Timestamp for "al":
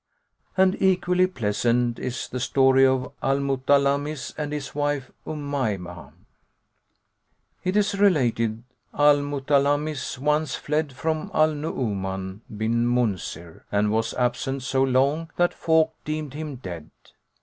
3.21-3.39, 8.95-9.17, 11.35-11.53